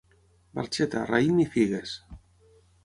Barxeta, 0.59 1.03
raïm 1.11 1.39
i 1.47 1.47
figues. 1.57 1.97